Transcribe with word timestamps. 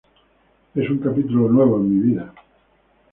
Es 0.73 0.89
un 0.89 0.97
capítulo 0.97 1.47
nuevo 1.47 1.77
en 1.77 1.87
mi 1.93 2.01
vida. 2.09 2.33